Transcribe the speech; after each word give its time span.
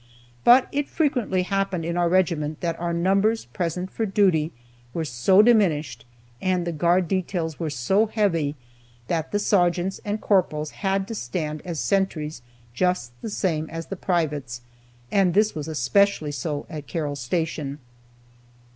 But 0.43 0.67
it 0.71 0.89
frequently 0.89 1.43
happened 1.43 1.85
in 1.85 1.95
our 1.95 2.09
regiment 2.09 2.61
that 2.61 2.79
our 2.79 2.91
numbers 2.91 3.45
present 3.45 3.91
for 3.91 4.03
duty 4.07 4.51
were 4.95 5.05
so 5.05 5.43
diminished, 5.43 6.05
and 6.41 6.65
the 6.65 6.71
guard 6.71 7.07
details 7.07 7.59
were 7.59 7.69
so 7.69 8.07
heavy, 8.07 8.55
that 9.09 9.31
the 9.31 9.37
sergeants 9.37 10.01
and 10.03 10.19
corporals 10.19 10.71
had 10.71 11.07
to 11.09 11.13
stand 11.13 11.61
as 11.65 11.79
sentries 11.79 12.41
just 12.73 13.11
the 13.21 13.29
same 13.29 13.69
as 13.69 13.85
the 13.85 13.95
privates, 13.95 14.61
and 15.11 15.35
this 15.35 15.53
was 15.53 15.67
especially 15.67 16.31
so 16.31 16.65
at 16.67 16.87
Carroll 16.87 17.15
Station. 17.15 17.77